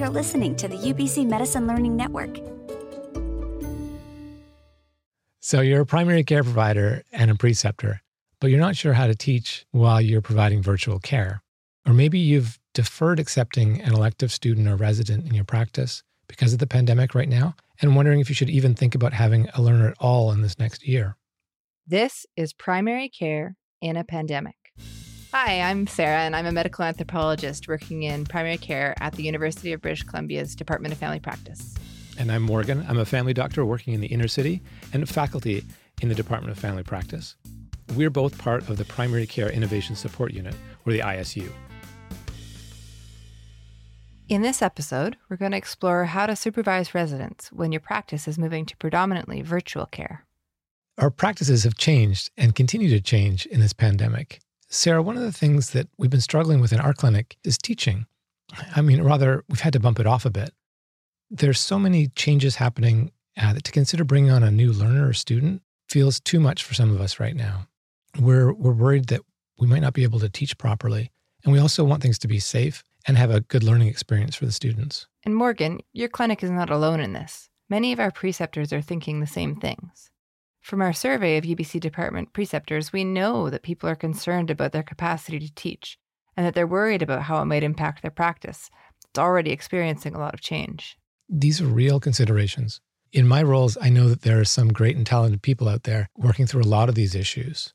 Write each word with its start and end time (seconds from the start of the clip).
You're 0.00 0.08
listening 0.08 0.56
to 0.56 0.66
the 0.66 0.76
UBC 0.76 1.28
Medicine 1.28 1.66
Learning 1.66 1.94
Network. 1.94 2.38
So, 5.40 5.60
you're 5.60 5.82
a 5.82 5.84
primary 5.84 6.24
care 6.24 6.42
provider 6.42 7.02
and 7.12 7.30
a 7.30 7.34
preceptor, 7.34 8.00
but 8.40 8.46
you're 8.46 8.60
not 8.60 8.76
sure 8.76 8.94
how 8.94 9.08
to 9.08 9.14
teach 9.14 9.66
while 9.72 10.00
you're 10.00 10.22
providing 10.22 10.62
virtual 10.62 11.00
care. 11.00 11.42
Or 11.86 11.92
maybe 11.92 12.18
you've 12.18 12.58
deferred 12.72 13.20
accepting 13.20 13.82
an 13.82 13.92
elective 13.92 14.32
student 14.32 14.68
or 14.68 14.76
resident 14.76 15.26
in 15.26 15.34
your 15.34 15.44
practice 15.44 16.02
because 16.28 16.54
of 16.54 16.60
the 16.60 16.66
pandemic 16.66 17.14
right 17.14 17.28
now 17.28 17.54
and 17.82 17.94
wondering 17.94 18.20
if 18.20 18.30
you 18.30 18.34
should 18.34 18.48
even 18.48 18.74
think 18.74 18.94
about 18.94 19.12
having 19.12 19.50
a 19.50 19.60
learner 19.60 19.88
at 19.88 19.98
all 20.00 20.32
in 20.32 20.40
this 20.40 20.58
next 20.58 20.88
year. 20.88 21.18
This 21.86 22.24
is 22.38 22.54
Primary 22.54 23.10
Care 23.10 23.54
in 23.82 23.98
a 23.98 24.04
Pandemic. 24.04 24.59
Hi, 25.32 25.60
I'm 25.60 25.86
Sarah, 25.86 26.22
and 26.22 26.34
I'm 26.34 26.46
a 26.46 26.50
medical 26.50 26.84
anthropologist 26.84 27.68
working 27.68 28.02
in 28.02 28.24
primary 28.24 28.56
care 28.56 28.96
at 29.00 29.12
the 29.12 29.22
University 29.22 29.72
of 29.72 29.80
British 29.80 30.02
Columbia's 30.02 30.56
Department 30.56 30.90
of 30.90 30.98
Family 30.98 31.20
Practice. 31.20 31.76
And 32.18 32.32
I'm 32.32 32.42
Morgan. 32.42 32.84
I'm 32.88 32.98
a 32.98 33.04
family 33.04 33.32
doctor 33.32 33.64
working 33.64 33.94
in 33.94 34.00
the 34.00 34.08
inner 34.08 34.26
city 34.26 34.60
and 34.92 35.08
faculty 35.08 35.62
in 36.02 36.08
the 36.08 36.16
Department 36.16 36.50
of 36.50 36.58
Family 36.58 36.82
Practice. 36.82 37.36
We're 37.94 38.10
both 38.10 38.38
part 38.38 38.68
of 38.68 38.76
the 38.76 38.84
Primary 38.84 39.24
Care 39.24 39.48
Innovation 39.48 39.94
Support 39.94 40.32
Unit, 40.32 40.56
or 40.84 40.92
the 40.92 40.98
ISU. 40.98 41.48
In 44.28 44.42
this 44.42 44.62
episode, 44.62 45.16
we're 45.28 45.36
going 45.36 45.52
to 45.52 45.58
explore 45.58 46.06
how 46.06 46.26
to 46.26 46.34
supervise 46.34 46.92
residents 46.92 47.52
when 47.52 47.70
your 47.70 47.80
practice 47.80 48.26
is 48.26 48.36
moving 48.36 48.66
to 48.66 48.76
predominantly 48.78 49.42
virtual 49.42 49.86
care. 49.86 50.26
Our 50.98 51.10
practices 51.10 51.62
have 51.62 51.76
changed 51.76 52.32
and 52.36 52.52
continue 52.56 52.88
to 52.88 53.00
change 53.00 53.46
in 53.46 53.60
this 53.60 53.72
pandemic. 53.72 54.40
Sarah, 54.72 55.02
one 55.02 55.16
of 55.16 55.22
the 55.24 55.32
things 55.32 55.70
that 55.70 55.88
we've 55.98 56.10
been 56.10 56.20
struggling 56.20 56.60
with 56.60 56.72
in 56.72 56.78
our 56.78 56.94
clinic 56.94 57.36
is 57.42 57.58
teaching. 57.58 58.06
I 58.76 58.80
mean, 58.80 59.02
rather, 59.02 59.44
we've 59.48 59.60
had 59.60 59.72
to 59.72 59.80
bump 59.80 59.98
it 59.98 60.06
off 60.06 60.24
a 60.24 60.30
bit. 60.30 60.52
There's 61.28 61.58
so 61.58 61.76
many 61.78 62.06
changes 62.08 62.56
happening 62.56 63.10
uh, 63.36 63.52
that 63.52 63.64
to 63.64 63.72
consider 63.72 64.04
bringing 64.04 64.30
on 64.30 64.44
a 64.44 64.50
new 64.50 64.72
learner 64.72 65.08
or 65.08 65.12
student 65.12 65.62
feels 65.88 66.20
too 66.20 66.38
much 66.38 66.62
for 66.62 66.74
some 66.74 66.90
of 66.92 67.00
us 67.00 67.18
right 67.18 67.34
now. 67.34 67.66
We're, 68.18 68.52
we're 68.52 68.72
worried 68.72 69.08
that 69.08 69.22
we 69.58 69.66
might 69.66 69.82
not 69.82 69.92
be 69.92 70.04
able 70.04 70.20
to 70.20 70.28
teach 70.28 70.56
properly. 70.56 71.10
And 71.44 71.52
we 71.52 71.58
also 71.58 71.82
want 71.84 72.02
things 72.02 72.18
to 72.20 72.28
be 72.28 72.38
safe 72.38 72.84
and 73.06 73.18
have 73.18 73.30
a 73.30 73.40
good 73.40 73.64
learning 73.64 73.88
experience 73.88 74.36
for 74.36 74.46
the 74.46 74.52
students. 74.52 75.08
And 75.24 75.34
Morgan, 75.34 75.80
your 75.92 76.08
clinic 76.08 76.44
is 76.44 76.50
not 76.50 76.70
alone 76.70 77.00
in 77.00 77.12
this. 77.12 77.48
Many 77.68 77.92
of 77.92 78.00
our 78.00 78.10
preceptors 78.10 78.72
are 78.72 78.82
thinking 78.82 79.18
the 79.18 79.26
same 79.26 79.56
things. 79.56 80.10
From 80.60 80.82
our 80.82 80.92
survey 80.92 81.36
of 81.36 81.44
UBC 81.44 81.80
department 81.80 82.32
preceptors, 82.32 82.92
we 82.92 83.04
know 83.04 83.50
that 83.50 83.62
people 83.62 83.88
are 83.88 83.96
concerned 83.96 84.50
about 84.50 84.72
their 84.72 84.82
capacity 84.82 85.38
to 85.40 85.54
teach 85.54 85.98
and 86.36 86.46
that 86.46 86.54
they're 86.54 86.66
worried 86.66 87.02
about 87.02 87.22
how 87.22 87.40
it 87.42 87.46
might 87.46 87.62
impact 87.62 88.02
their 88.02 88.10
practice. 88.10 88.70
It's 89.08 89.18
already 89.18 89.50
experiencing 89.50 90.14
a 90.14 90.18
lot 90.18 90.34
of 90.34 90.40
change. 90.40 90.96
These 91.28 91.60
are 91.60 91.66
real 91.66 91.98
considerations. 91.98 92.80
In 93.12 93.26
my 93.26 93.42
roles, 93.42 93.76
I 93.80 93.88
know 93.88 94.08
that 94.08 94.22
there 94.22 94.38
are 94.38 94.44
some 94.44 94.72
great 94.72 94.96
and 94.96 95.06
talented 95.06 95.42
people 95.42 95.68
out 95.68 95.82
there 95.82 96.10
working 96.16 96.46
through 96.46 96.62
a 96.62 96.64
lot 96.64 96.88
of 96.88 96.94
these 96.94 97.14
issues. 97.14 97.74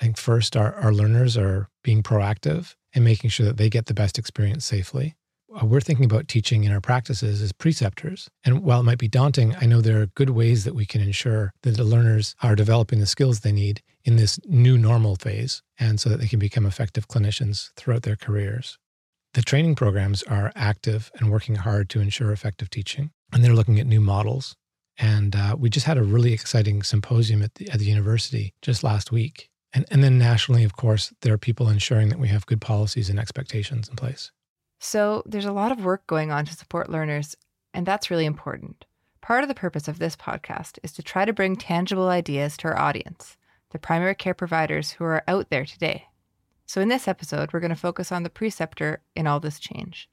I 0.00 0.04
think 0.04 0.18
first, 0.18 0.56
our, 0.56 0.74
our 0.74 0.92
learners 0.92 1.36
are 1.36 1.70
being 1.82 2.02
proactive 2.02 2.74
and 2.94 3.04
making 3.04 3.30
sure 3.30 3.46
that 3.46 3.56
they 3.56 3.70
get 3.70 3.86
the 3.86 3.94
best 3.94 4.18
experience 4.18 4.64
safely. 4.64 5.14
Uh, 5.54 5.66
we're 5.66 5.80
thinking 5.80 6.04
about 6.04 6.26
teaching 6.26 6.64
in 6.64 6.72
our 6.72 6.80
practices 6.80 7.40
as 7.40 7.52
preceptors. 7.52 8.28
And 8.44 8.64
while 8.64 8.80
it 8.80 8.84
might 8.84 8.98
be 8.98 9.08
daunting, 9.08 9.54
I 9.60 9.66
know 9.66 9.80
there 9.80 10.00
are 10.00 10.06
good 10.06 10.30
ways 10.30 10.64
that 10.64 10.74
we 10.74 10.86
can 10.86 11.00
ensure 11.00 11.52
that 11.62 11.76
the 11.76 11.84
learners 11.84 12.34
are 12.42 12.56
developing 12.56 12.98
the 12.98 13.06
skills 13.06 13.40
they 13.40 13.52
need 13.52 13.82
in 14.02 14.16
this 14.16 14.40
new 14.46 14.76
normal 14.76 15.16
phase, 15.16 15.62
and 15.78 16.00
so 16.00 16.08
that 16.10 16.20
they 16.20 16.26
can 16.26 16.38
become 16.38 16.66
effective 16.66 17.08
clinicians 17.08 17.70
throughout 17.76 18.02
their 18.02 18.16
careers. 18.16 18.78
The 19.34 19.42
training 19.42 19.76
programs 19.76 20.22
are 20.24 20.52
active 20.54 21.10
and 21.18 21.30
working 21.30 21.56
hard 21.56 21.88
to 21.90 22.00
ensure 22.00 22.32
effective 22.32 22.70
teaching, 22.70 23.10
and 23.32 23.42
they're 23.42 23.54
looking 23.54 23.78
at 23.78 23.86
new 23.86 24.00
models. 24.00 24.56
And 24.98 25.34
uh, 25.34 25.56
we 25.58 25.70
just 25.70 25.86
had 25.86 25.98
a 25.98 26.04
really 26.04 26.32
exciting 26.32 26.82
symposium 26.82 27.42
at 27.42 27.54
the, 27.56 27.68
at 27.70 27.78
the 27.78 27.86
university 27.86 28.54
just 28.62 28.84
last 28.84 29.10
week. 29.10 29.48
And, 29.72 29.84
and 29.90 30.04
then 30.04 30.18
nationally, 30.18 30.62
of 30.62 30.76
course, 30.76 31.12
there 31.22 31.32
are 31.32 31.38
people 31.38 31.68
ensuring 31.68 32.10
that 32.10 32.20
we 32.20 32.28
have 32.28 32.46
good 32.46 32.60
policies 32.60 33.10
and 33.10 33.18
expectations 33.18 33.88
in 33.88 33.96
place. 33.96 34.30
So 34.84 35.22
there's 35.24 35.46
a 35.46 35.52
lot 35.52 35.72
of 35.72 35.82
work 35.82 36.06
going 36.06 36.30
on 36.30 36.44
to 36.44 36.52
support 36.52 36.90
learners, 36.90 37.34
and 37.72 37.86
that's 37.86 38.10
really 38.10 38.26
important. 38.26 38.84
Part 39.22 39.42
of 39.42 39.48
the 39.48 39.54
purpose 39.54 39.88
of 39.88 39.98
this 39.98 40.14
podcast 40.14 40.78
is 40.82 40.92
to 40.92 41.02
try 41.02 41.24
to 41.24 41.32
bring 41.32 41.56
tangible 41.56 42.08
ideas 42.08 42.58
to 42.58 42.68
our 42.68 42.78
audience, 42.78 43.38
the 43.70 43.78
primary 43.78 44.14
care 44.14 44.34
providers 44.34 44.90
who 44.90 45.04
are 45.04 45.24
out 45.26 45.48
there 45.48 45.64
today. 45.64 46.08
So, 46.66 46.82
in 46.82 46.88
this 46.88 47.08
episode, 47.08 47.50
we're 47.50 47.60
going 47.60 47.70
to 47.70 47.76
focus 47.76 48.12
on 48.12 48.24
the 48.24 48.30
preceptor 48.30 49.00
in 49.16 49.26
all 49.26 49.40
this 49.40 49.58
change. 49.58 50.10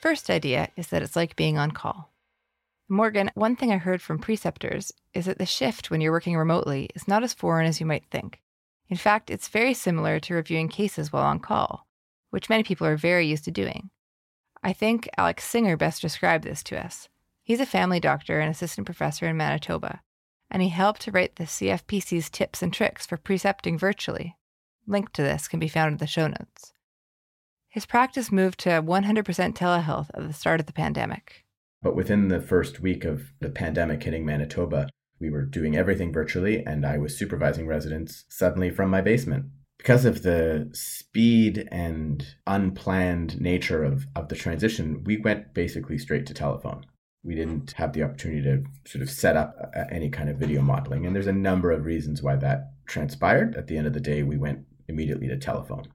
First 0.00 0.30
idea 0.30 0.70
is 0.78 0.86
that 0.86 1.02
it's 1.02 1.16
like 1.16 1.36
being 1.36 1.58
on 1.58 1.70
call. 1.70 2.14
Morgan, 2.88 3.30
one 3.34 3.56
thing 3.56 3.72
I 3.72 3.76
heard 3.76 4.00
from 4.00 4.18
preceptors 4.18 4.90
is 5.12 5.26
that 5.26 5.36
the 5.36 5.44
shift 5.44 5.90
when 5.90 6.00
you're 6.00 6.12
working 6.12 6.38
remotely 6.38 6.88
is 6.94 7.06
not 7.06 7.22
as 7.22 7.34
foreign 7.34 7.66
as 7.66 7.78
you 7.78 7.84
might 7.84 8.06
think. 8.10 8.40
In 8.88 8.96
fact, 8.96 9.30
it's 9.30 9.48
very 9.48 9.74
similar 9.74 10.20
to 10.20 10.34
reviewing 10.34 10.68
cases 10.68 11.12
while 11.12 11.24
on 11.24 11.40
call, 11.40 11.86
which 12.30 12.48
many 12.48 12.62
people 12.62 12.86
are 12.86 12.96
very 12.96 13.26
used 13.26 13.44
to 13.44 13.50
doing. 13.50 13.90
I 14.62 14.72
think 14.72 15.08
Alex 15.16 15.44
Singer 15.44 15.76
best 15.76 16.02
described 16.02 16.44
this 16.44 16.62
to 16.64 16.82
us. 16.82 17.08
He's 17.42 17.60
a 17.60 17.66
family 17.66 18.00
doctor 18.00 18.40
and 18.40 18.50
assistant 18.50 18.86
professor 18.86 19.26
in 19.26 19.36
Manitoba, 19.36 20.00
and 20.50 20.62
he 20.62 20.70
helped 20.70 21.02
to 21.02 21.10
write 21.10 21.36
the 21.36 21.44
CFPC's 21.44 22.30
tips 22.30 22.62
and 22.62 22.72
tricks 22.72 23.06
for 23.06 23.16
precepting 23.16 23.78
virtually. 23.78 24.36
Link 24.86 25.12
to 25.12 25.22
this 25.22 25.48
can 25.48 25.60
be 25.60 25.68
found 25.68 25.92
in 25.92 25.98
the 25.98 26.06
show 26.06 26.26
notes. 26.26 26.72
His 27.68 27.86
practice 27.86 28.30
moved 28.30 28.60
to 28.60 28.70
100% 28.70 29.54
telehealth 29.54 30.10
at 30.14 30.26
the 30.26 30.32
start 30.32 30.60
of 30.60 30.66
the 30.66 30.72
pandemic. 30.72 31.44
But 31.82 31.96
within 31.96 32.28
the 32.28 32.40
first 32.40 32.80
week 32.80 33.04
of 33.04 33.32
the 33.40 33.50
pandemic 33.50 34.02
hitting 34.02 34.24
Manitoba, 34.24 34.88
we 35.20 35.30
were 35.30 35.42
doing 35.42 35.76
everything 35.76 36.12
virtually, 36.12 36.64
and 36.64 36.84
I 36.84 36.98
was 36.98 37.16
supervising 37.16 37.66
residents 37.66 38.24
suddenly 38.28 38.70
from 38.70 38.90
my 38.90 39.00
basement. 39.00 39.46
Because 39.78 40.04
of 40.04 40.22
the 40.22 40.70
speed 40.72 41.68
and 41.70 42.26
unplanned 42.46 43.40
nature 43.40 43.84
of, 43.84 44.06
of 44.16 44.28
the 44.28 44.36
transition, 44.36 45.02
we 45.04 45.16
went 45.18 45.52
basically 45.52 45.98
straight 45.98 46.26
to 46.26 46.34
telephone. 46.34 46.86
We 47.22 47.34
didn't 47.34 47.72
have 47.72 47.92
the 47.92 48.02
opportunity 48.02 48.42
to 48.42 48.64
sort 48.86 49.02
of 49.02 49.10
set 49.10 49.36
up 49.36 49.54
uh, 49.74 49.84
any 49.90 50.10
kind 50.10 50.28
of 50.28 50.36
video 50.36 50.62
modeling. 50.62 51.06
And 51.06 51.14
there's 51.14 51.26
a 51.26 51.32
number 51.32 51.70
of 51.72 51.84
reasons 51.84 52.22
why 52.22 52.36
that 52.36 52.72
transpired. 52.86 53.56
At 53.56 53.66
the 53.66 53.76
end 53.76 53.86
of 53.86 53.94
the 53.94 54.00
day, 54.00 54.22
we 54.22 54.36
went 54.36 54.66
immediately 54.88 55.28
to 55.28 55.36
telephone. 55.36 55.88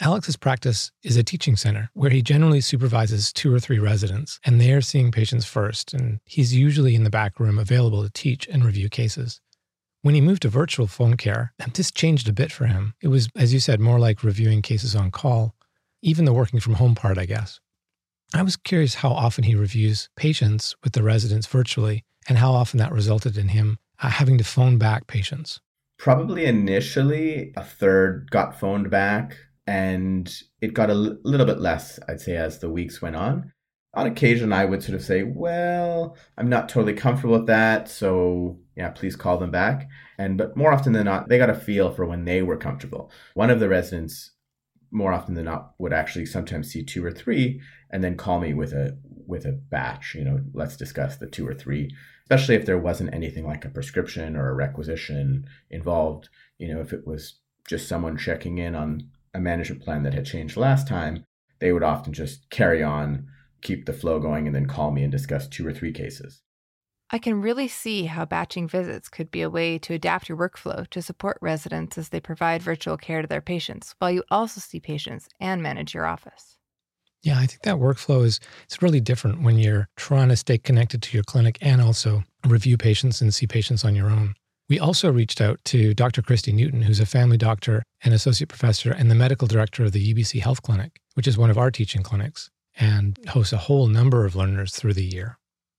Alex's 0.00 0.36
practice 0.36 0.92
is 1.02 1.16
a 1.16 1.24
teaching 1.24 1.56
center 1.56 1.90
where 1.92 2.10
he 2.10 2.22
generally 2.22 2.60
supervises 2.60 3.32
two 3.32 3.52
or 3.52 3.58
three 3.58 3.80
residents, 3.80 4.38
and 4.44 4.60
they 4.60 4.72
are 4.72 4.80
seeing 4.80 5.10
patients 5.10 5.44
first, 5.44 5.92
and 5.92 6.20
he's 6.24 6.54
usually 6.54 6.94
in 6.94 7.02
the 7.02 7.10
back 7.10 7.40
room 7.40 7.58
available 7.58 8.04
to 8.04 8.10
teach 8.10 8.46
and 8.46 8.64
review 8.64 8.88
cases. 8.88 9.40
When 10.02 10.14
he 10.14 10.20
moved 10.20 10.42
to 10.42 10.48
virtual 10.48 10.86
phone 10.86 11.16
care, 11.16 11.52
this 11.74 11.90
changed 11.90 12.28
a 12.28 12.32
bit 12.32 12.52
for 12.52 12.66
him. 12.66 12.94
It 13.02 13.08
was, 13.08 13.28
as 13.34 13.52
you 13.52 13.58
said, 13.58 13.80
more 13.80 13.98
like 13.98 14.22
reviewing 14.22 14.62
cases 14.62 14.94
on 14.94 15.10
call, 15.10 15.56
even 16.00 16.24
the 16.24 16.32
working 16.32 16.60
from 16.60 16.74
home 16.74 16.94
part, 16.94 17.18
I 17.18 17.26
guess. 17.26 17.58
I 18.32 18.42
was 18.42 18.54
curious 18.54 18.96
how 18.96 19.10
often 19.10 19.44
he 19.44 19.56
reviews 19.56 20.10
patients 20.16 20.76
with 20.84 20.92
the 20.92 21.02
residents 21.02 21.48
virtually 21.48 22.04
and 22.28 22.38
how 22.38 22.52
often 22.52 22.78
that 22.78 22.92
resulted 22.92 23.36
in 23.36 23.48
him 23.48 23.78
uh, 24.00 24.10
having 24.10 24.38
to 24.38 24.44
phone 24.44 24.78
back 24.78 25.08
patients. 25.08 25.60
Probably 25.98 26.44
initially, 26.44 27.52
a 27.56 27.64
third 27.64 28.30
got 28.30 28.60
phoned 28.60 28.90
back 28.90 29.36
and 29.68 30.34
it 30.62 30.72
got 30.72 30.88
a 30.88 30.94
l- 30.94 31.18
little 31.24 31.44
bit 31.44 31.60
less, 31.60 32.00
I'd 32.08 32.22
say, 32.22 32.36
as 32.36 32.58
the 32.58 32.70
weeks 32.70 33.02
went 33.02 33.16
on. 33.16 33.52
On 33.92 34.06
occasion, 34.06 34.50
I 34.50 34.64
would 34.64 34.82
sort 34.82 34.94
of 34.94 35.04
say, 35.04 35.24
"Well, 35.24 36.16
I'm 36.38 36.48
not 36.48 36.70
totally 36.70 36.94
comfortable 36.94 37.36
with 37.36 37.46
that, 37.48 37.86
so 37.86 38.60
yeah, 38.76 38.88
please 38.88 39.14
call 39.14 39.36
them 39.36 39.50
back." 39.50 39.86
And 40.16 40.38
but 40.38 40.56
more 40.56 40.72
often 40.72 40.94
than 40.94 41.04
not, 41.04 41.28
they 41.28 41.36
got 41.36 41.50
a 41.50 41.54
feel 41.54 41.92
for 41.92 42.06
when 42.06 42.24
they 42.24 42.40
were 42.42 42.56
comfortable. 42.56 43.10
One 43.34 43.50
of 43.50 43.60
the 43.60 43.68
residents, 43.68 44.30
more 44.90 45.12
often 45.12 45.34
than 45.34 45.44
not, 45.44 45.74
would 45.78 45.92
actually 45.92 46.24
sometimes 46.24 46.70
see 46.70 46.82
two 46.82 47.04
or 47.04 47.12
three, 47.12 47.60
and 47.90 48.02
then 48.02 48.16
call 48.16 48.40
me 48.40 48.54
with 48.54 48.72
a 48.72 48.96
with 49.26 49.44
a 49.44 49.52
batch. 49.52 50.14
You 50.14 50.24
know, 50.24 50.40
let's 50.54 50.78
discuss 50.78 51.16
the 51.18 51.26
two 51.26 51.46
or 51.46 51.54
three, 51.54 51.90
especially 52.22 52.54
if 52.54 52.64
there 52.64 52.78
wasn't 52.78 53.12
anything 53.12 53.46
like 53.46 53.66
a 53.66 53.70
prescription 53.70 54.34
or 54.34 54.48
a 54.48 54.54
requisition 54.54 55.46
involved. 55.70 56.30
You 56.58 56.72
know, 56.72 56.80
if 56.80 56.94
it 56.94 57.06
was 57.06 57.40
just 57.68 57.86
someone 57.86 58.16
checking 58.16 58.56
in 58.56 58.74
on 58.74 59.10
a 59.38 59.40
management 59.40 59.82
plan 59.82 60.02
that 60.02 60.14
had 60.14 60.26
changed 60.26 60.56
last 60.56 60.86
time, 60.86 61.24
they 61.60 61.72
would 61.72 61.82
often 61.82 62.12
just 62.12 62.50
carry 62.50 62.82
on, 62.82 63.26
keep 63.62 63.86
the 63.86 63.92
flow 63.92 64.20
going, 64.20 64.46
and 64.46 64.54
then 64.54 64.66
call 64.66 64.90
me 64.90 65.02
and 65.02 65.12
discuss 65.12 65.48
two 65.48 65.66
or 65.66 65.72
three 65.72 65.92
cases. 65.92 66.42
I 67.10 67.18
can 67.18 67.40
really 67.40 67.68
see 67.68 68.04
how 68.04 68.26
batching 68.26 68.68
visits 68.68 69.08
could 69.08 69.30
be 69.30 69.40
a 69.40 69.48
way 69.48 69.78
to 69.78 69.94
adapt 69.94 70.28
your 70.28 70.36
workflow 70.36 70.86
to 70.90 71.00
support 71.00 71.38
residents 71.40 71.96
as 71.96 72.10
they 72.10 72.20
provide 72.20 72.62
virtual 72.62 72.98
care 72.98 73.22
to 73.22 73.28
their 73.28 73.40
patients, 73.40 73.94
while 73.98 74.10
you 74.10 74.22
also 74.30 74.60
see 74.60 74.78
patients 74.78 75.26
and 75.40 75.62
manage 75.62 75.94
your 75.94 76.04
office. 76.04 76.58
Yeah, 77.22 77.38
I 77.38 77.46
think 77.46 77.62
that 77.62 77.76
workflow 77.76 78.24
is 78.24 78.40
it's 78.64 78.82
really 78.82 79.00
different 79.00 79.42
when 79.42 79.58
you're 79.58 79.88
trying 79.96 80.28
to 80.28 80.36
stay 80.36 80.58
connected 80.58 81.02
to 81.02 81.16
your 81.16 81.24
clinic 81.24 81.56
and 81.62 81.80
also 81.80 82.24
review 82.46 82.76
patients 82.76 83.20
and 83.22 83.32
see 83.32 83.46
patients 83.46 83.84
on 83.84 83.96
your 83.96 84.10
own. 84.10 84.34
We 84.68 84.78
also 84.78 85.10
reached 85.10 85.40
out 85.40 85.60
to 85.66 85.94
Dr. 85.94 86.20
Christy 86.20 86.52
Newton, 86.52 86.82
who's 86.82 87.00
a 87.00 87.06
family 87.06 87.38
doctor 87.38 87.82
and 88.04 88.12
associate 88.12 88.48
professor 88.48 88.92
and 88.92 89.10
the 89.10 89.14
medical 89.14 89.48
director 89.48 89.84
of 89.84 89.92
the 89.92 90.12
UBC 90.12 90.42
Health 90.42 90.62
Clinic, 90.62 91.00
which 91.14 91.26
is 91.26 91.38
one 91.38 91.48
of 91.48 91.56
our 91.56 91.70
teaching 91.70 92.02
clinics 92.02 92.50
and 92.78 93.18
hosts 93.28 93.54
a 93.54 93.58
whole 93.58 93.86
number 93.86 94.26
of 94.26 94.36
learners 94.36 94.74
through 94.74 94.92
the 94.92 95.04
year. 95.04 95.38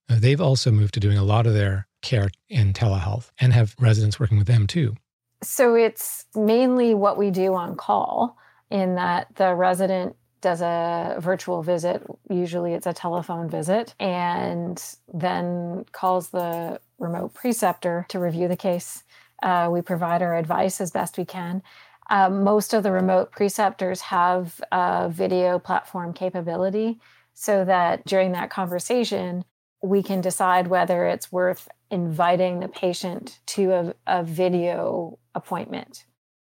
Now, 0.09 0.17
they've 0.17 0.41
also 0.41 0.71
moved 0.71 0.95
to 0.95 0.99
doing 0.99 1.19
a 1.19 1.23
lot 1.23 1.45
of 1.45 1.53
their 1.53 1.87
care 2.01 2.29
in 2.49 2.73
telehealth 2.73 3.29
and 3.39 3.53
have 3.53 3.75
residents 3.79 4.19
working 4.19 4.39
with 4.39 4.47
them 4.47 4.65
too. 4.65 4.95
So 5.43 5.75
it's 5.75 6.25
mainly 6.35 6.95
what 6.95 7.17
we 7.17 7.29
do 7.29 7.53
on 7.53 7.75
call, 7.75 8.37
in 8.71 8.95
that 8.95 9.27
the 9.35 9.53
resident 9.53 10.15
does 10.41 10.61
a 10.61 11.17
virtual 11.19 11.61
visit. 11.61 12.01
Usually 12.29 12.73
it's 12.73 12.87
a 12.87 12.93
telephone 12.93 13.49
visit, 13.49 13.93
and 13.99 14.83
then 15.13 15.85
calls 15.91 16.29
the 16.29 16.79
remote 16.99 17.33
preceptor 17.33 18.05
to 18.09 18.19
review 18.19 18.47
the 18.47 18.57
case. 18.57 19.03
Uh, 19.41 19.69
we 19.71 19.81
provide 19.81 20.21
our 20.21 20.35
advice 20.35 20.81
as 20.81 20.91
best 20.91 21.17
we 21.17 21.25
can. 21.25 21.63
Uh, 22.09 22.29
most 22.29 22.73
of 22.73 22.83
the 22.83 22.91
remote 22.91 23.31
preceptors 23.31 24.01
have 24.01 24.59
a 24.71 25.09
video 25.09 25.59
platform 25.59 26.13
capability 26.13 26.99
so 27.33 27.63
that 27.63 28.03
during 28.05 28.31
that 28.33 28.49
conversation, 28.49 29.45
we 29.81 30.03
can 30.03 30.19
decide 30.19 30.67
whether 30.67 31.05
it's 31.05 31.31
worth 31.31 31.69
inviting 31.89 32.59
the 32.59 32.67
patient 32.67 33.39
to 33.45 33.71
a, 33.71 33.93
a 34.07 34.23
video 34.23 35.17
appointment, 35.33 36.05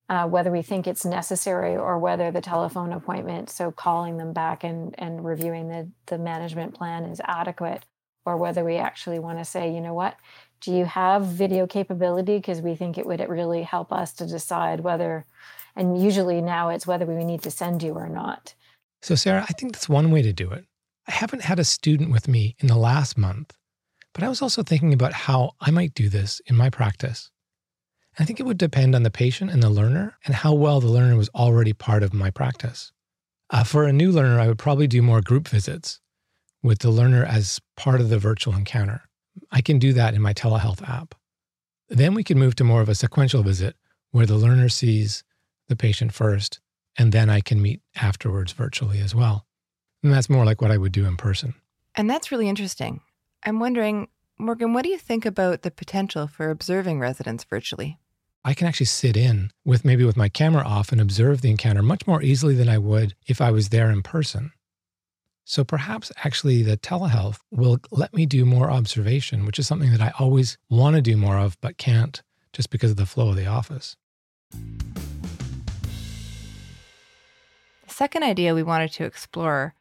uh, 0.08 0.26
whether 0.26 0.50
we 0.50 0.62
think 0.62 0.86
it's 0.86 1.04
necessary 1.04 1.76
or 1.76 1.98
whether 1.98 2.30
the 2.30 2.40
telephone 2.40 2.92
appointment, 2.92 3.50
so 3.50 3.70
calling 3.70 4.16
them 4.16 4.32
back 4.32 4.64
and, 4.64 4.94
and 4.98 5.24
reviewing 5.24 5.68
the, 5.68 5.90
the 6.06 6.16
management 6.18 6.74
plan 6.74 7.04
is 7.04 7.20
adequate, 7.24 7.84
or 8.24 8.36
whether 8.36 8.64
we 8.64 8.76
actually 8.76 9.18
want 9.18 9.38
to 9.38 9.44
say, 9.44 9.72
you 9.72 9.80
know 9.80 9.94
what, 9.94 10.16
do 10.60 10.72
you 10.72 10.84
have 10.84 11.24
video 11.24 11.66
capability? 11.66 12.36
Because 12.36 12.60
we 12.60 12.74
think 12.74 12.98
it 12.98 13.06
would 13.06 13.26
really 13.28 13.62
help 13.62 13.92
us 13.92 14.12
to 14.14 14.26
decide 14.26 14.80
whether, 14.80 15.24
and 15.74 16.02
usually 16.02 16.40
now 16.40 16.68
it's 16.68 16.86
whether 16.86 17.06
we 17.06 17.24
need 17.24 17.42
to 17.42 17.50
send 17.50 17.82
you 17.82 17.94
or 17.94 18.08
not. 18.08 18.54
So, 19.02 19.14
Sarah, 19.14 19.46
I 19.48 19.52
think 19.54 19.72
that's 19.72 19.88
one 19.88 20.10
way 20.10 20.22
to 20.22 20.32
do 20.32 20.50
it. 20.50 20.66
I 21.08 21.12
haven't 21.12 21.42
had 21.42 21.58
a 21.58 21.64
student 21.64 22.10
with 22.10 22.28
me 22.28 22.56
in 22.58 22.68
the 22.68 22.76
last 22.76 23.16
month, 23.16 23.56
but 24.12 24.22
I 24.22 24.28
was 24.28 24.42
also 24.42 24.62
thinking 24.62 24.92
about 24.92 25.12
how 25.12 25.52
I 25.60 25.70
might 25.70 25.94
do 25.94 26.08
this 26.08 26.40
in 26.46 26.56
my 26.56 26.68
practice. 26.68 27.30
I 28.18 28.24
think 28.24 28.38
it 28.38 28.42
would 28.44 28.58
depend 28.58 28.94
on 28.94 29.02
the 29.02 29.10
patient 29.10 29.50
and 29.50 29.62
the 29.62 29.70
learner 29.70 30.18
and 30.26 30.34
how 30.34 30.52
well 30.52 30.80
the 30.80 30.88
learner 30.88 31.16
was 31.16 31.30
already 31.30 31.72
part 31.72 32.02
of 32.02 32.12
my 32.12 32.30
practice. 32.30 32.92
Uh, 33.48 33.64
for 33.64 33.84
a 33.84 33.92
new 33.92 34.12
learner, 34.12 34.38
I 34.38 34.48
would 34.48 34.58
probably 34.58 34.86
do 34.86 35.00
more 35.00 35.22
group 35.22 35.48
visits 35.48 36.00
with 36.62 36.80
the 36.80 36.90
learner 36.90 37.24
as 37.24 37.60
part 37.76 38.00
of 38.00 38.08
the 38.08 38.18
virtual 38.18 38.54
encounter. 38.54 39.02
I 39.50 39.60
can 39.60 39.78
do 39.78 39.92
that 39.94 40.14
in 40.14 40.22
my 40.22 40.34
telehealth 40.34 40.86
app. 40.88 41.14
Then 41.88 42.14
we 42.14 42.24
can 42.24 42.38
move 42.38 42.54
to 42.56 42.64
more 42.64 42.80
of 42.80 42.88
a 42.88 42.94
sequential 42.94 43.42
visit 43.42 43.76
where 44.10 44.26
the 44.26 44.36
learner 44.36 44.68
sees 44.68 45.24
the 45.68 45.76
patient 45.76 46.12
first, 46.12 46.60
and 46.98 47.12
then 47.12 47.30
I 47.30 47.40
can 47.40 47.62
meet 47.62 47.80
afterwards 47.96 48.52
virtually 48.52 49.00
as 49.00 49.14
well. 49.14 49.46
And 50.02 50.12
that's 50.12 50.30
more 50.30 50.44
like 50.44 50.60
what 50.60 50.70
I 50.70 50.78
would 50.78 50.92
do 50.92 51.06
in 51.06 51.16
person. 51.16 51.54
And 51.94 52.08
that's 52.08 52.30
really 52.30 52.48
interesting. 52.48 53.00
I'm 53.44 53.60
wondering, 53.60 54.08
Morgan, 54.38 54.72
what 54.72 54.84
do 54.84 54.90
you 54.90 54.98
think 54.98 55.26
about 55.26 55.62
the 55.62 55.70
potential 55.70 56.26
for 56.26 56.50
observing 56.50 57.00
residents 57.00 57.44
virtually? 57.44 57.98
I 58.44 58.54
can 58.54 58.66
actually 58.66 58.86
sit 58.86 59.16
in 59.16 59.50
with 59.64 59.84
maybe 59.84 60.04
with 60.04 60.16
my 60.16 60.28
camera 60.28 60.64
off 60.64 60.92
and 60.92 61.00
observe 61.00 61.42
the 61.42 61.50
encounter 61.50 61.82
much 61.82 62.06
more 62.06 62.22
easily 62.22 62.54
than 62.54 62.68
I 62.68 62.78
would 62.78 63.14
if 63.26 63.40
I 63.40 63.50
was 63.50 63.68
there 63.68 63.90
in 63.90 64.02
person. 64.02 64.52
So 65.50 65.64
perhaps 65.64 66.12
actually 66.22 66.62
the 66.62 66.76
telehealth 66.76 67.40
will 67.50 67.80
let 67.90 68.14
me 68.14 68.24
do 68.24 68.44
more 68.44 68.70
observation, 68.70 69.44
which 69.44 69.58
is 69.58 69.66
something 69.66 69.90
that 69.90 70.00
I 70.00 70.12
always 70.16 70.56
want 70.68 70.94
to 70.94 71.02
do 71.02 71.16
more 71.16 71.38
of, 71.38 71.60
but 71.60 71.76
can't 71.76 72.22
just 72.52 72.70
because 72.70 72.92
of 72.92 72.96
the 72.96 73.04
flow 73.04 73.30
of 73.30 73.36
the 73.36 73.48
office. 73.48 73.96
The 74.52 74.58
second 77.88 78.22
idea 78.22 78.54
we 78.54 78.62
wanted 78.62 78.92
to 78.92 79.04
explore 79.04 79.74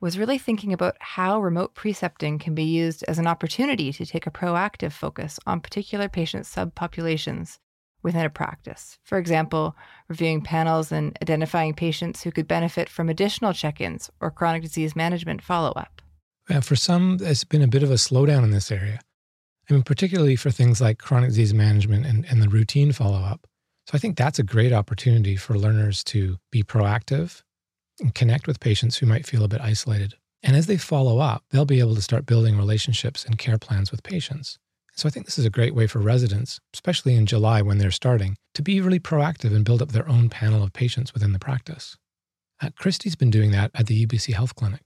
was 0.00 0.18
really 0.18 0.38
thinking 0.38 0.72
about 0.72 0.96
how 0.98 1.40
remote 1.40 1.76
precepting 1.76 2.40
can 2.40 2.56
be 2.56 2.64
used 2.64 3.04
as 3.04 3.20
an 3.20 3.28
opportunity 3.28 3.92
to 3.92 4.04
take 4.04 4.26
a 4.26 4.32
proactive 4.32 4.90
focus 4.90 5.38
on 5.46 5.60
particular 5.60 6.08
patient 6.08 6.46
subpopulations 6.46 7.60
within 8.02 8.24
a 8.24 8.30
practice. 8.30 8.98
For 9.02 9.18
example, 9.18 9.76
reviewing 10.08 10.42
panels 10.42 10.92
and 10.92 11.16
identifying 11.22 11.74
patients 11.74 12.22
who 12.22 12.32
could 12.32 12.48
benefit 12.48 12.88
from 12.88 13.08
additional 13.08 13.52
check 13.52 13.80
ins 13.80 14.10
or 14.20 14.30
chronic 14.30 14.62
disease 14.62 14.96
management 14.96 15.42
follow 15.42 15.72
up. 15.72 16.02
for 16.60 16.76
some, 16.76 17.18
there's 17.18 17.44
been 17.44 17.62
a 17.62 17.68
bit 17.68 17.82
of 17.82 17.90
a 17.90 17.94
slowdown 17.94 18.42
in 18.44 18.50
this 18.50 18.70
area. 18.70 19.00
I 19.70 19.74
mean, 19.74 19.82
particularly 19.82 20.36
for 20.36 20.50
things 20.50 20.80
like 20.80 20.98
chronic 20.98 21.30
disease 21.30 21.54
management 21.54 22.04
and, 22.04 22.26
and 22.26 22.42
the 22.42 22.48
routine 22.48 22.92
follow 22.92 23.20
up. 23.20 23.46
So 23.86 23.92
I 23.94 23.98
think 23.98 24.16
that's 24.16 24.38
a 24.38 24.44
great 24.44 24.72
opportunity 24.72 25.36
for 25.36 25.56
learners 25.56 26.04
to 26.04 26.38
be 26.50 26.62
proactive 26.62 27.42
and 28.00 28.14
connect 28.14 28.46
with 28.46 28.60
patients 28.60 28.96
who 28.96 29.06
might 29.06 29.26
feel 29.26 29.44
a 29.44 29.48
bit 29.48 29.60
isolated. 29.60 30.14
And 30.42 30.56
as 30.56 30.66
they 30.66 30.76
follow 30.76 31.18
up, 31.18 31.44
they'll 31.50 31.64
be 31.64 31.80
able 31.80 31.94
to 31.94 32.02
start 32.02 32.26
building 32.26 32.56
relationships 32.56 33.24
and 33.24 33.38
care 33.38 33.58
plans 33.58 33.90
with 33.90 34.02
patients. 34.02 34.58
So 34.94 35.08
I 35.08 35.10
think 35.10 35.26
this 35.26 35.38
is 35.38 35.46
a 35.46 35.50
great 35.50 35.74
way 35.74 35.86
for 35.86 36.00
residents, 36.00 36.60
especially 36.74 37.14
in 37.14 37.26
July 37.26 37.62
when 37.62 37.78
they're 37.78 37.90
starting, 37.90 38.36
to 38.54 38.62
be 38.62 38.80
really 38.80 39.00
proactive 39.00 39.54
and 39.54 39.64
build 39.64 39.80
up 39.80 39.92
their 39.92 40.08
own 40.08 40.28
panel 40.28 40.62
of 40.62 40.72
patients 40.72 41.14
within 41.14 41.32
the 41.32 41.38
practice. 41.38 41.96
Uh, 42.60 42.70
Christy's 42.76 43.16
been 43.16 43.30
doing 43.30 43.50
that 43.52 43.70
at 43.74 43.86
the 43.86 44.06
UBC 44.06 44.34
Health 44.34 44.54
Clinic. 44.54 44.82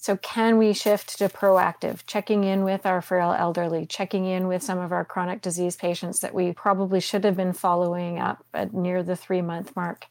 So, 0.00 0.16
can 0.16 0.58
we 0.58 0.72
shift 0.74 1.18
to 1.18 1.28
proactive, 1.28 2.06
checking 2.06 2.44
in 2.44 2.62
with 2.62 2.86
our 2.86 3.02
frail 3.02 3.34
elderly, 3.36 3.84
checking 3.84 4.26
in 4.26 4.46
with 4.46 4.62
some 4.62 4.78
of 4.78 4.92
our 4.92 5.04
chronic 5.04 5.42
disease 5.42 5.74
patients 5.74 6.20
that 6.20 6.32
we 6.32 6.52
probably 6.52 7.00
should 7.00 7.24
have 7.24 7.36
been 7.36 7.52
following 7.52 8.20
up 8.20 8.44
at 8.54 8.72
near 8.72 9.02
the 9.02 9.16
three 9.16 9.42
month 9.42 9.74
mark? 9.74 10.06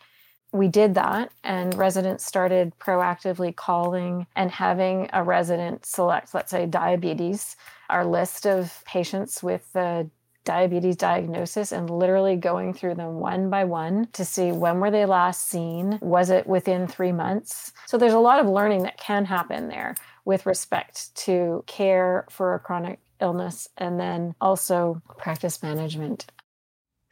We 0.51 0.67
did 0.67 0.95
that 0.95 1.31
and 1.43 1.75
residents 1.75 2.25
started 2.25 2.73
proactively 2.79 3.55
calling 3.55 4.27
and 4.35 4.51
having 4.51 5.09
a 5.13 5.23
resident 5.23 5.85
select 5.85 6.33
let's 6.33 6.51
say 6.51 6.65
diabetes. 6.65 7.55
Our 7.89 8.05
list 8.05 8.45
of 8.45 8.83
patients 8.85 9.43
with 9.43 9.71
the 9.73 10.09
diabetes 10.45 10.95
diagnosis 10.95 11.73
and 11.73 11.89
literally 11.89 12.37
going 12.37 12.73
through 12.73 12.95
them 12.95 13.15
one 13.15 13.49
by 13.49 13.65
one 13.65 14.07
to 14.13 14.23
see 14.23 14.51
when 14.53 14.79
were 14.79 14.89
they 14.89 15.05
last 15.05 15.49
seen 15.49 15.99
was 16.01 16.29
it 16.29 16.47
within 16.47 16.87
3 16.87 17.11
months? 17.11 17.73
So 17.85 17.97
there's 17.97 18.13
a 18.13 18.19
lot 18.19 18.39
of 18.39 18.47
learning 18.47 18.83
that 18.83 18.97
can 18.97 19.25
happen 19.25 19.67
there 19.67 19.95
with 20.23 20.45
respect 20.45 21.13
to 21.15 21.63
care 21.67 22.25
for 22.29 22.53
a 22.53 22.59
chronic 22.59 22.99
illness 23.19 23.67
and 23.77 23.99
then 23.99 24.35
also 24.39 25.01
practice 25.17 25.61
management 25.61 26.27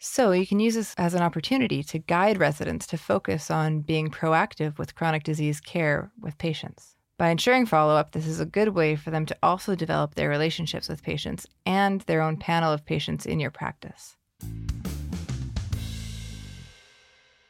so 0.05 0.31
you 0.31 0.45
can 0.45 0.59
use 0.59 0.75
this 0.75 0.93
as 0.97 1.13
an 1.13 1.23
opportunity 1.23 1.83
to 1.83 1.97
guide 1.99 2.37
residents 2.37 2.85
to 2.87 2.97
focus 2.97 3.49
on 3.49 3.81
being 3.81 4.09
proactive 4.09 4.77
with 4.77 4.95
chronic 4.95 5.23
disease 5.23 5.59
care 5.59 6.11
with 6.21 6.37
patients. 6.37 6.95
By 7.17 7.29
ensuring 7.29 7.65
follow 7.65 7.95
up, 7.95 8.11
this 8.11 8.27
is 8.27 8.39
a 8.39 8.45
good 8.45 8.69
way 8.69 8.95
for 8.95 9.09
them 9.09 9.25
to 9.25 9.37
also 9.41 9.73
develop 9.73 10.15
their 10.15 10.29
relationships 10.29 10.87
with 10.87 11.01
patients 11.01 11.47
and 11.65 12.01
their 12.01 12.21
own 12.21 12.37
panel 12.37 12.71
of 12.71 12.85
patients 12.85 13.25
in 13.25 13.39
your 13.39 13.51
practice. 13.51 14.15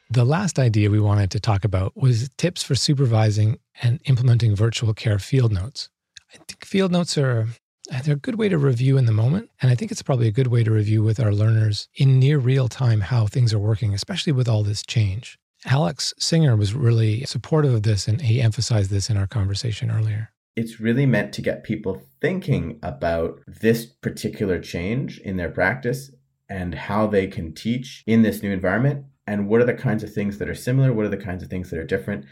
The 0.08 0.24
last 0.24 0.58
idea 0.58 0.88
we 0.88 1.00
wanted 1.00 1.30
to 1.32 1.40
talk 1.40 1.64
about 1.64 1.96
was 1.96 2.30
tips 2.38 2.62
for 2.62 2.74
supervising 2.74 3.58
and 3.82 4.00
implementing 4.06 4.56
virtual 4.56 4.94
care 4.94 5.18
field 5.18 5.52
notes. 5.52 5.90
I 6.32 6.38
think 6.38 6.64
field 6.64 6.92
notes 6.92 7.18
are 7.18 7.48
Uh, 7.92 8.02
they're 8.02 8.14
a 8.14 8.18
good 8.18 8.36
way 8.36 8.48
to 8.48 8.58
review 8.58 8.98
in 8.98 9.06
the 9.06 9.12
moment. 9.12 9.50
And 9.62 9.70
I 9.70 9.74
think 9.74 9.90
it's 9.90 10.02
probably 10.02 10.28
a 10.28 10.32
good 10.32 10.48
way 10.48 10.64
to 10.64 10.70
review 10.70 11.02
with 11.02 11.20
our 11.20 11.32
learners 11.32 11.88
in 11.94 12.18
near 12.18 12.38
real 12.38 12.68
time 12.68 13.00
how 13.00 13.26
things 13.26 13.52
are 13.54 13.58
working, 13.58 13.94
especially 13.94 14.32
with 14.32 14.48
all 14.48 14.62
this 14.62 14.82
change. 14.82 15.38
Alex 15.64 16.14
Singer 16.18 16.56
was 16.56 16.74
really 16.74 17.24
supportive 17.24 17.74
of 17.74 17.82
this, 17.82 18.06
and 18.06 18.20
he 18.20 18.40
emphasized 18.40 18.90
this 18.90 19.10
in 19.10 19.16
our 19.16 19.26
conversation 19.26 19.90
earlier. 19.90 20.30
It's 20.54 20.80
really 20.80 21.06
meant 21.06 21.32
to 21.34 21.42
get 21.42 21.64
people 21.64 22.02
thinking 22.20 22.78
about 22.82 23.40
this 23.46 23.84
particular 23.84 24.60
change 24.60 25.18
in 25.18 25.36
their 25.36 25.50
practice 25.50 26.10
and 26.48 26.74
how 26.74 27.06
they 27.06 27.26
can 27.26 27.52
teach 27.52 28.02
in 28.06 28.22
this 28.22 28.42
new 28.42 28.52
environment 28.52 29.04
and 29.26 29.48
what 29.48 29.60
are 29.60 29.66
the 29.66 29.74
kinds 29.74 30.04
of 30.04 30.12
things 30.12 30.38
that 30.38 30.48
are 30.48 30.54
similar, 30.54 30.92
what 30.92 31.04
are 31.04 31.10
the 31.10 31.16
kinds 31.16 31.42
of 31.42 31.50
things 31.50 31.70
that 31.70 31.78
are 31.78 31.84
different, 31.84 32.24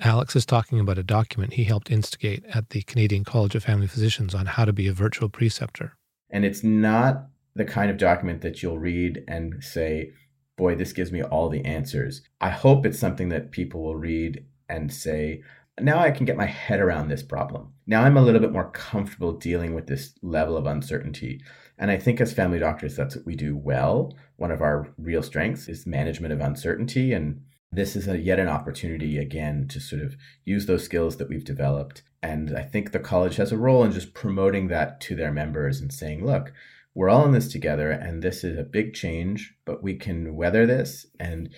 Alex 0.00 0.34
is 0.34 0.44
talking 0.44 0.80
about 0.80 0.98
a 0.98 1.02
document 1.02 1.54
he 1.54 1.64
helped 1.64 1.90
instigate 1.90 2.44
at 2.52 2.70
the 2.70 2.82
Canadian 2.82 3.24
College 3.24 3.54
of 3.54 3.64
Family 3.64 3.86
Physicians 3.86 4.34
on 4.34 4.46
how 4.46 4.64
to 4.64 4.72
be 4.72 4.88
a 4.88 4.92
virtual 4.92 5.28
preceptor. 5.28 5.96
And 6.30 6.44
it's 6.44 6.64
not 6.64 7.28
the 7.54 7.64
kind 7.64 7.90
of 7.90 7.96
document 7.96 8.42
that 8.42 8.62
you'll 8.62 8.78
read 8.78 9.22
and 9.28 9.62
say, 9.62 10.10
boy, 10.56 10.74
this 10.74 10.92
gives 10.92 11.12
me 11.12 11.22
all 11.22 11.48
the 11.48 11.64
answers. 11.64 12.22
I 12.40 12.50
hope 12.50 12.84
it's 12.84 12.98
something 12.98 13.28
that 13.28 13.52
people 13.52 13.82
will 13.82 13.96
read 13.96 14.44
and 14.68 14.92
say, 14.92 15.42
now 15.80 15.98
I 15.98 16.10
can 16.10 16.26
get 16.26 16.36
my 16.36 16.46
head 16.46 16.80
around 16.80 17.08
this 17.08 17.22
problem. 17.22 17.72
Now 17.86 18.02
I'm 18.02 18.16
a 18.16 18.22
little 18.22 18.40
bit 18.40 18.52
more 18.52 18.70
comfortable 18.70 19.32
dealing 19.32 19.74
with 19.74 19.86
this 19.86 20.14
level 20.22 20.56
of 20.56 20.66
uncertainty. 20.66 21.40
And 21.78 21.90
I 21.90 21.98
think 21.98 22.20
as 22.20 22.32
family 22.32 22.58
doctors, 22.58 22.94
that's 22.96 23.16
what 23.16 23.26
we 23.26 23.34
do 23.34 23.56
well. 23.56 24.14
One 24.36 24.52
of 24.52 24.62
our 24.62 24.88
real 24.98 25.22
strengths 25.22 25.68
is 25.68 25.86
management 25.86 26.32
of 26.32 26.40
uncertainty 26.40 27.12
and 27.12 27.42
this 27.76 27.96
is 27.96 28.08
a, 28.08 28.18
yet 28.18 28.38
an 28.38 28.48
opportunity 28.48 29.18
again 29.18 29.68
to 29.68 29.80
sort 29.80 30.02
of 30.02 30.16
use 30.44 30.66
those 30.66 30.84
skills 30.84 31.16
that 31.16 31.28
we've 31.28 31.44
developed. 31.44 32.02
And 32.22 32.56
I 32.56 32.62
think 32.62 32.92
the 32.92 32.98
college 32.98 33.36
has 33.36 33.52
a 33.52 33.58
role 33.58 33.84
in 33.84 33.92
just 33.92 34.14
promoting 34.14 34.68
that 34.68 35.00
to 35.02 35.14
their 35.14 35.32
members 35.32 35.80
and 35.80 35.92
saying, 35.92 36.24
look, 36.24 36.52
we're 36.94 37.10
all 37.10 37.24
in 37.24 37.32
this 37.32 37.50
together 37.50 37.90
and 37.90 38.22
this 38.22 38.44
is 38.44 38.58
a 38.58 38.62
big 38.62 38.94
change, 38.94 39.54
but 39.64 39.82
we 39.82 39.94
can 39.94 40.36
weather 40.36 40.66
this. 40.66 41.06
And 41.18 41.50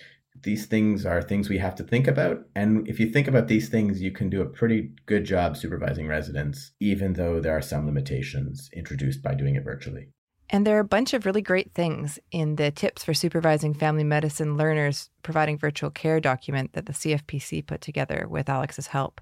these 0.43 0.67
things 0.67 1.07
are 1.07 1.23
things 1.23 1.49
we 1.49 1.59
have 1.59 1.75
to 1.77 1.85
think 1.85 2.07
about. 2.07 2.47
And 2.55 2.89
if 2.89 3.01
you 3.01 3.11
think 3.11 3.29
about 3.29 3.49
these 3.49 3.69
things, 3.69 4.03
you 4.03 4.11
can 4.11 4.29
do 4.31 4.43
a 4.43 4.47
pretty 4.47 4.93
good 5.07 5.25
job 5.25 5.57
supervising 5.57 6.09
residents, 6.09 6.73
even 6.81 7.15
though 7.15 7.41
there 7.41 7.57
are 7.57 7.63
some 7.63 7.87
limitations 7.87 8.71
introduced 8.73 9.23
by 9.23 9.35
doing 9.35 9.55
it 9.55 9.65
virtually. 9.65 10.09
And 10.49 10.67
there 10.67 10.77
are 10.77 10.81
a 10.81 10.85
bunch 10.85 11.13
of 11.13 11.27
really 11.27 11.43
great 11.43 11.73
things 11.73 12.19
in 12.31 12.57
the 12.57 12.71
tips 12.71 13.03
for 13.03 13.15
supervising 13.15 13.75
family 13.75 14.05
medicine 14.05 14.57
learners 14.57 15.11
providing 15.23 15.59
virtual 15.59 15.91
care 15.91 16.21
document 16.21 16.73
that 16.75 16.87
the 16.87 16.93
CFPC 16.93 17.67
put 17.67 17.81
together 17.81 18.27
with 18.29 18.49
Alex's 18.49 18.89
help. 18.89 19.21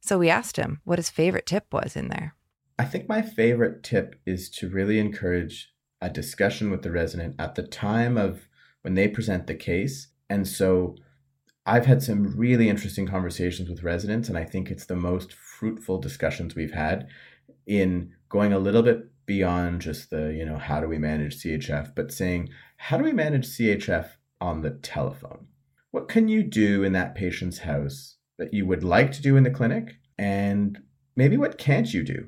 So 0.00 0.18
we 0.18 0.30
asked 0.30 0.56
him 0.56 0.80
what 0.84 0.98
his 0.98 1.10
favorite 1.10 1.46
tip 1.46 1.66
was 1.72 1.96
in 1.96 2.08
there. 2.08 2.34
I 2.78 2.84
think 2.84 3.08
my 3.08 3.22
favorite 3.22 3.82
tip 3.82 4.20
is 4.26 4.50
to 4.50 4.68
really 4.68 4.98
encourage 4.98 5.72
a 6.00 6.10
discussion 6.10 6.70
with 6.70 6.82
the 6.82 6.90
resident 6.90 7.36
at 7.38 7.54
the 7.54 7.62
time 7.62 8.16
of 8.16 8.48
when 8.82 8.94
they 8.94 9.08
present 9.08 9.46
the 9.46 9.54
case. 9.54 10.08
And 10.28 10.46
so 10.46 10.96
I've 11.66 11.86
had 11.86 12.02
some 12.02 12.36
really 12.36 12.68
interesting 12.68 13.06
conversations 13.06 13.70
with 13.70 13.82
residents, 13.82 14.28
and 14.28 14.36
I 14.36 14.44
think 14.44 14.70
it's 14.70 14.84
the 14.86 14.96
most 14.96 15.32
fruitful 15.32 15.98
discussions 15.98 16.54
we've 16.54 16.74
had 16.74 17.06
in 17.66 18.12
going 18.28 18.52
a 18.52 18.58
little 18.58 18.82
bit 18.82 19.06
beyond 19.26 19.80
just 19.80 20.10
the, 20.10 20.32
you 20.32 20.44
know, 20.44 20.56
how 20.56 20.80
do 20.80 20.88
we 20.88 20.98
manage 20.98 21.42
CHF, 21.42 21.94
but 21.94 22.12
saying, 22.12 22.50
how 22.76 22.96
do 22.98 23.04
we 23.04 23.12
manage 23.12 23.46
CHF 23.46 24.10
on 24.40 24.62
the 24.62 24.70
telephone? 24.70 25.46
What 25.90 26.08
can 26.08 26.28
you 26.28 26.42
do 26.42 26.82
in 26.82 26.92
that 26.92 27.14
patient's 27.14 27.58
house 27.58 28.16
that 28.38 28.52
you 28.52 28.66
would 28.66 28.82
like 28.84 29.12
to 29.12 29.22
do 29.22 29.36
in 29.36 29.44
the 29.44 29.50
clinic? 29.50 29.94
And 30.18 30.78
maybe 31.16 31.36
what 31.36 31.58
can't 31.58 31.92
you 31.92 32.02
do? 32.02 32.26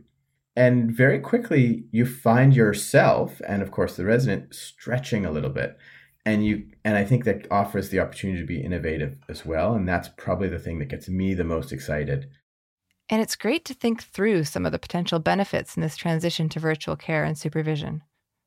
And 0.57 0.91
very 0.91 1.21
quickly, 1.21 1.85
you 1.93 2.07
find 2.07 2.57
yourself, 2.57 3.43
and 3.47 3.61
of 3.63 3.71
course 3.71 3.97
the 3.97 4.07
resident, 4.07 4.55
stretching 4.55 5.27
a 5.27 5.31
little 5.31 5.51
bit. 5.51 5.77
And 6.25 6.45
you 6.45 6.69
and 6.85 6.97
I 6.97 7.05
think 7.05 7.25
that 7.25 7.47
offers 7.51 7.91
the 7.91 8.01
opportunity 8.01 8.41
to 8.41 8.47
be 8.47 8.61
innovative 8.61 9.19
as 9.29 9.45
well. 9.45 9.75
And 9.75 9.87
that's 9.87 10.09
probably 10.17 10.49
the 10.49 10.59
thing 10.59 10.79
that 10.79 10.89
gets 10.89 11.09
me 11.09 11.35
the 11.35 11.45
most 11.45 11.73
excited. 11.73 12.31
And 13.09 13.23
it's 13.23 13.37
great 13.37 13.65
to 13.67 13.75
think 13.75 14.03
through 14.03 14.45
some 14.45 14.67
of 14.67 14.73
the 14.73 14.79
potential 14.79 15.19
benefits 15.19 15.77
in 15.77 15.83
this 15.83 15.97
transition 15.97 16.49
to 16.51 16.61
virtual 16.61 16.97
care 16.97 17.23
and 17.23 17.39
supervision, 17.39 18.03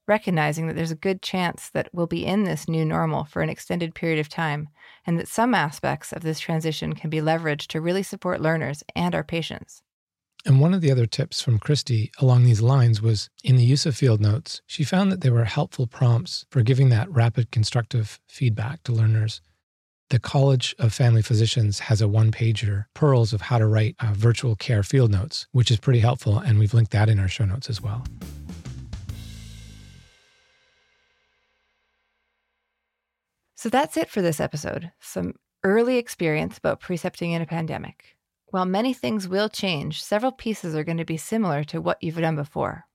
recognizing 0.08 0.68
that 0.68 0.76
there's 0.76 0.92
a 0.92 0.96
good 0.96 1.22
chance 1.22 1.70
that 1.70 1.90
we'll 1.94 2.08
be 2.08 2.26
in 2.26 2.44
this 2.44 2.68
new 2.68 2.84
normal 2.84 3.24
for 3.24 3.42
an 3.42 3.50
extended 3.50 3.96
period 3.96 4.20
of 4.20 4.28
time, 4.28 4.68
and 5.06 5.18
that 5.18 5.30
some 5.30 5.56
aspects 5.56 6.12
of 6.12 6.24
this 6.24 6.40
transition 6.40 6.94
can 6.94 7.10
be 7.10 7.22
leveraged 7.22 7.68
to 7.68 7.80
really 7.80 8.04
support 8.04 8.42
learners 8.42 8.84
and 8.96 9.16
our 9.16 9.24
patients. 9.24 9.82
And 10.46 10.62
one 10.62 10.74
of 10.74 10.82
the 10.82 10.92
other 10.92 11.06
tips 11.06 11.42
from 11.42 11.60
Christy 11.60 12.12
along 12.20 12.44
these 12.44 12.62
lines 12.62 13.02
was 13.02 13.30
in 13.44 13.58
the 13.58 13.66
use 13.66 13.86
of 13.86 13.96
field 13.96 14.22
notes, 14.22 14.62
she 14.66 14.84
found 14.84 15.12
that 15.12 15.22
they 15.22 15.30
were 15.30 15.46
helpful 15.46 15.86
prompts 15.86 16.46
for 16.50 16.64
giving 16.64 16.90
that 16.90 17.12
rapid 17.12 17.52
constructive 17.52 18.20
feedback 18.28 18.84
to 18.84 18.94
learners. 18.94 19.42
The 20.10 20.20
College 20.20 20.76
of 20.80 20.92
Family 20.92 21.22
Physicians 21.22 21.78
has 21.82 22.02
a 22.02 22.08
one 22.08 22.32
pager, 22.32 22.86
Pearls 22.96 23.32
of 23.32 23.42
How 23.42 23.60
to 23.60 23.68
Write 23.68 23.96
uh, 24.00 24.12
Virtual 24.14 24.56
Care 24.56 24.82
Field 24.82 25.12
Notes, 25.12 25.46
which 25.52 25.70
is 25.70 25.78
pretty 25.78 26.00
helpful. 26.00 26.40
And 26.40 26.58
we've 26.58 26.74
linked 26.74 26.90
that 26.94 27.10
in 27.10 27.20
our 27.20 27.28
show 27.28 27.46
notes 27.46 27.70
as 27.70 27.80
well. 27.80 28.04
So 33.54 33.70
that's 33.70 33.98
it 33.98 34.10
for 34.10 34.24
this 34.24 34.40
episode. 34.40 34.92
Some 35.00 35.36
early 35.64 35.98
experience 35.98 36.58
about 36.58 36.80
precepting 36.80 37.34
in 37.34 37.44
a 37.44 37.46
pandemic. 37.46 38.18
While 38.48 38.66
many 38.66 38.96
things 38.96 39.28
will 39.28 39.48
change, 39.48 40.02
several 40.02 40.32
pieces 40.32 40.74
are 40.74 40.84
going 40.84 40.98
to 40.98 41.06
be 41.06 41.18
similar 41.18 41.64
to 41.66 41.82
what 41.82 42.02
you've 42.02 42.18
done 42.18 42.36
before. 42.36 42.86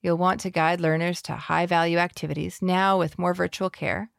You'll 0.00 0.16
want 0.16 0.40
to 0.40 0.50
guide 0.50 0.80
learners 0.80 1.20
to 1.22 1.34
high 1.34 1.66
value 1.66 1.98
activities 1.98 2.60
now 2.62 2.98
with 2.98 3.18
more 3.18 3.34
virtual 3.34 3.68
care, 3.68 4.10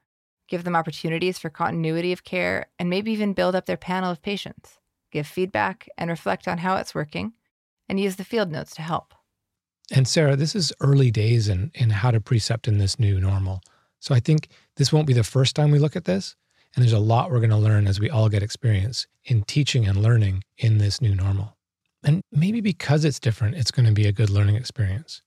give 0.50 0.63
them 0.63 0.75
opportunities 0.75 1.38
for 1.38 1.50
continuity 1.50 2.12
of 2.12 2.24
care, 2.24 2.68
and 2.77 2.89
maybe 2.89 3.12
even 3.12 3.34
build 3.34 3.56
up 3.56 3.65
their 3.65 3.77
panel 3.77 4.12
of 4.12 4.22
patients, 4.22 4.79
give 5.12 5.27
feedback 5.27 5.88
and 5.98 6.10
reflect 6.10 6.48
on 6.48 6.58
how 6.58 6.75
it's 6.75 6.96
working, 6.96 7.34
and 7.88 8.00
use 8.00 8.18
the 8.18 8.24
field 8.24 8.51
notes 8.51 8.75
to 8.75 8.82
help. 8.82 9.13
And 9.91 10.08
Sarah, 10.08 10.36
this 10.36 10.56
is 10.56 10.74
early 10.82 11.10
days 11.12 11.48
in, 11.48 11.72
in 11.74 11.89
how 11.89 12.12
to 12.12 12.22
precept 12.22 12.68
in 12.68 12.77
this 12.77 13.00
new 13.00 13.20
normal. 13.20 13.62
So 14.00 14.13
I 14.13 14.20
think 14.20 14.50
this 14.75 14.94
won't 14.94 15.08
be 15.08 15.13
the 15.13 15.24
first 15.24 15.56
time 15.56 15.72
we 15.72 15.79
look 15.79 15.96
at 15.96 16.06
this. 16.06 16.36
And 16.75 16.84
there's 16.84 16.94
a 16.94 17.00
lot 17.00 17.32
we're 17.32 17.39
going 17.39 17.50
to 17.50 17.58
learn 17.58 17.88
as 17.88 18.00
we 18.00 18.10
all 18.10 18.29
get 18.29 18.44
experience 18.44 19.08
in 19.25 19.41
teaching 19.44 19.88
and 19.88 20.01
learning 20.01 20.44
in 20.58 20.77
this 20.77 21.01
new 21.01 21.15
normal. 21.15 21.58
And 22.03 22.22
maybe 22.32 22.62
because 22.62 23.03
it's 23.03 23.20
different, 23.20 23.56
it's 23.56 23.72
going 23.72 23.88
to 23.88 23.91
be 23.91 24.08
a 24.08 24.12
good 24.12 24.29
learning 24.29 24.56
experience. 24.56 25.24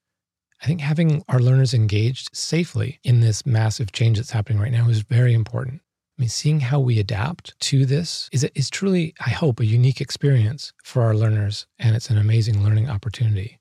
I 0.62 0.66
think 0.66 0.80
having 0.80 1.24
our 1.28 1.40
learners 1.40 1.74
engaged 1.74 2.30
safely 2.32 3.00
in 3.02 3.20
this 3.20 3.44
massive 3.44 3.90
change 3.90 4.18
that's 4.18 4.30
happening 4.30 4.60
right 4.60 4.70
now 4.70 4.88
is 4.88 5.02
very 5.02 5.34
important. 5.34 5.82
I 6.16 6.22
mean, 6.22 6.28
seeing 6.28 6.60
how 6.60 6.78
we 6.78 7.00
adapt 7.00 7.58
to 7.60 7.84
this 7.84 8.28
is, 8.32 8.44
is 8.54 8.70
truly, 8.70 9.12
I 9.24 9.30
hope, 9.30 9.58
a 9.58 9.64
unique 9.64 10.00
experience 10.00 10.72
for 10.84 11.02
our 11.02 11.16
learners, 11.16 11.66
and 11.80 11.96
it's 11.96 12.10
an 12.10 12.18
amazing 12.18 12.62
learning 12.62 12.88
opportunity. 12.88 13.58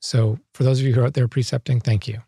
So, 0.00 0.38
for 0.54 0.62
those 0.62 0.78
of 0.78 0.86
you 0.86 0.94
who 0.94 1.00
are 1.00 1.06
out 1.06 1.14
there 1.14 1.26
precepting, 1.26 1.80
thank 1.80 2.06
you. 2.06 2.22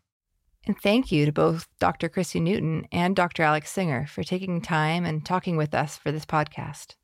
And 0.67 0.77
thank 0.81 1.13
you 1.13 1.25
to 1.25 1.33
both 1.33 1.69
Dr. 1.79 2.09
Christy 2.09 2.41
Newton 2.41 2.89
and 2.91 3.15
Dr. 3.15 3.45
Alex 3.45 3.71
Singer 3.71 4.07
for 4.07 4.25
taking 4.25 4.61
time 4.61 5.05
and 5.05 5.25
talking 5.25 5.57
with 5.57 5.73
us 5.73 5.97
for 5.97 6.11
this 6.11 6.27
podcast. 6.27 6.97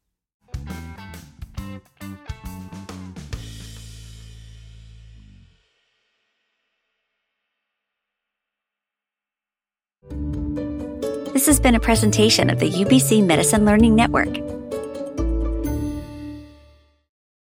Has 11.57 11.63
been 11.63 11.75
a 11.75 11.81
presentation 11.81 12.51
of 12.51 12.61
the 12.61 12.71
UBC 12.71 13.25
Medicine 13.25 13.65
Learning 13.65 13.95
Network. 13.95 14.66